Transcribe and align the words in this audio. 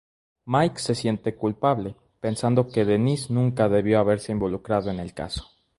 Mike 0.47 0.79
se 0.79 0.95
siente 0.95 1.35
culpable, 1.35 1.95
pensando 2.19 2.69
que 2.71 2.85
Denise 2.85 3.31
nunca 3.31 3.69
debió 3.69 3.99
haberse 3.99 4.31
involucrado 4.31 4.89
en 4.89 4.97
el 4.99 5.13
caso. 5.13 5.51